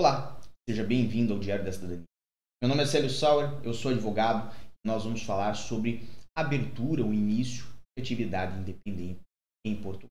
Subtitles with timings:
[0.00, 2.06] Olá, seja bem-vindo ao Diário da Cidadania.
[2.62, 4.50] Meu nome é Célio Sauer, eu sou advogado
[4.82, 9.20] e nós vamos falar sobre abertura ou início de atividade independente
[9.62, 10.08] em Portugal.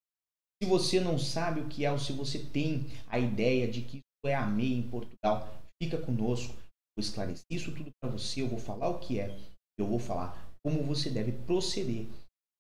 [0.62, 3.98] Se você não sabe o que é ou se você tem a ideia de que
[3.98, 8.48] isso é a MEI em Portugal, fica conosco, vou esclarecer isso tudo para você, eu
[8.48, 9.36] vou falar o que é,
[9.80, 12.06] eu vou falar como você deve proceder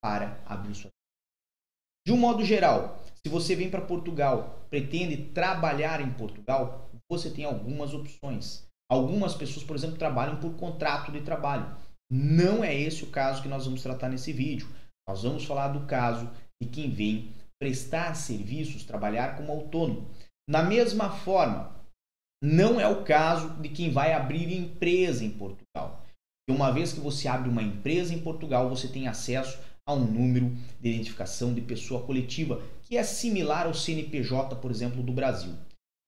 [0.02, 0.89] para abrir sua
[2.09, 7.45] de um modo geral, se você vem para Portugal, pretende trabalhar em Portugal, você tem
[7.45, 8.68] algumas opções.
[8.90, 11.76] Algumas pessoas, por exemplo, trabalham por contrato de trabalho.
[12.12, 14.68] Não é esse o caso que nós vamos tratar nesse vídeo.
[15.08, 16.30] Nós vamos falar do caso
[16.62, 20.08] de quem vem prestar serviços, trabalhar como autônomo.
[20.49, 21.76] Na mesma forma,
[22.44, 26.04] não é o caso de quem vai abrir empresa em Portugal.
[26.49, 30.05] E uma vez que você abre uma empresa em Portugal, você tem acesso a um
[30.05, 30.49] número
[30.80, 35.55] de identificação de pessoa coletiva, que é similar ao CNPJ, por exemplo, do Brasil.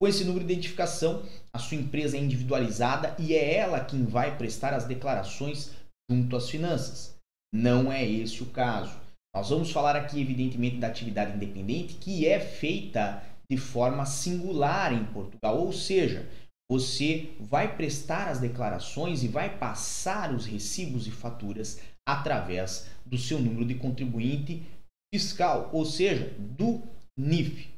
[0.02, 1.22] Com esse número de identificação,
[1.54, 5.74] a sua empresa é individualizada e é ela quem vai prestar as declarações
[6.10, 7.16] junto às finanças.
[7.54, 9.00] Não é esse o caso.
[9.36, 15.06] Nós vamos falar aqui, evidentemente, da atividade independente que é feita de forma singular em
[15.06, 16.28] Portugal, ou seja,
[16.72, 21.80] você vai prestar as declarações e vai passar os recibos e faturas
[22.10, 24.64] através do seu número de contribuinte
[25.14, 26.82] fiscal, ou seja, do
[27.16, 27.70] NIF.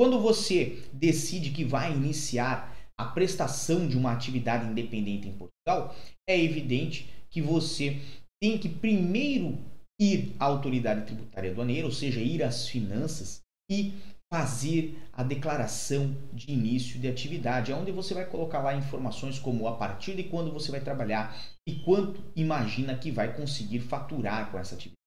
[0.00, 5.94] Quando você decide que vai iniciar a prestação de uma atividade independente em Portugal,
[6.26, 8.00] é evidente que você
[8.42, 9.58] tem que primeiro
[10.00, 13.92] ir à autoridade tributária aduaneira, ou seja, ir às finanças e
[14.32, 19.76] fazer a declaração de início de atividade, onde você vai colocar lá informações como a
[19.76, 24.76] partir de quando você vai trabalhar e quanto imagina que vai conseguir faturar com essa
[24.76, 24.99] atividade.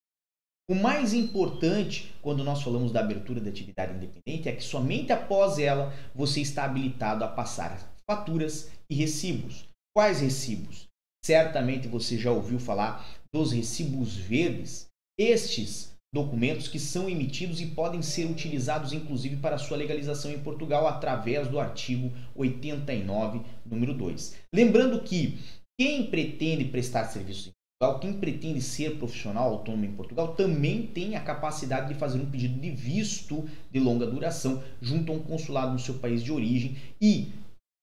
[0.69, 5.59] O mais importante quando nós falamos da abertura da atividade independente é que somente após
[5.59, 9.67] ela você está habilitado a passar faturas e recibos.
[9.93, 10.87] Quais recibos?
[11.25, 14.87] Certamente você já ouviu falar dos recibos verdes.
[15.19, 20.87] Estes documentos que são emitidos e podem ser utilizados inclusive para sua legalização em Portugal
[20.87, 24.35] através do artigo 89, número 2.
[24.55, 25.39] Lembrando que
[25.77, 27.51] quem pretende prestar serviços
[27.99, 32.59] quem pretende ser profissional autônomo em Portugal, também tem a capacidade de fazer um pedido
[32.59, 37.31] de visto de longa duração junto a um consulado no seu país de origem e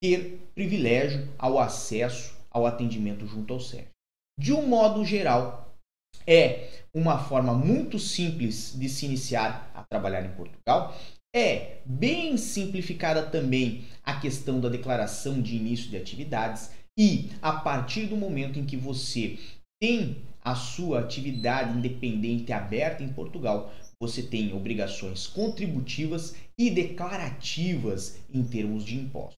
[0.03, 3.89] ter privilégio ao acesso ao atendimento junto ao SERV.
[4.39, 5.77] De um modo geral,
[6.27, 10.97] é uma forma muito simples de se iniciar a trabalhar em Portugal.
[11.35, 18.07] É bem simplificada também a questão da declaração de início de atividades e a partir
[18.07, 19.39] do momento em que você
[19.81, 28.43] tem a sua atividade independente aberta em Portugal, você tem obrigações contributivas e declarativas em
[28.43, 29.37] termos de impostos.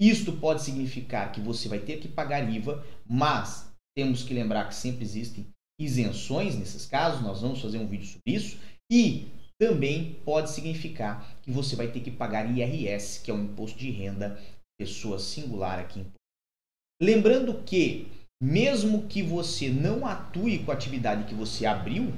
[0.00, 4.74] Isto pode significar que você vai ter que pagar IVA, mas temos que lembrar que
[4.74, 5.46] sempre existem
[5.80, 8.58] isenções nesses casos, nós vamos fazer um vídeo sobre isso,
[8.90, 9.26] e
[9.58, 13.90] também pode significar que você vai ter que pagar IRS, que é o imposto de
[13.90, 14.38] renda
[14.78, 16.20] pessoa singular aqui em Portugal.
[17.00, 18.08] Lembrando que,
[18.44, 22.12] mesmo que você não atue com a atividade que você abriu,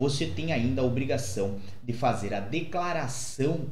[0.00, 3.70] você tem ainda a obrigação de fazer a declaração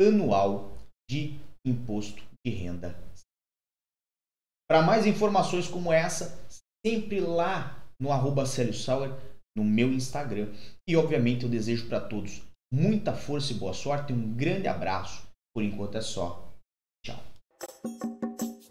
[0.00, 0.78] anual
[1.10, 2.96] de imposto de renda.
[4.70, 6.38] Para mais informações como essa,
[6.86, 9.10] sempre lá no arroba Sauer,
[9.56, 10.52] no meu Instagram.
[10.88, 12.40] E obviamente eu desejo para todos
[12.72, 14.12] muita força e boa sorte.
[14.12, 15.28] Um grande abraço.
[15.54, 16.54] Por enquanto é só.
[17.04, 17.20] Tchau.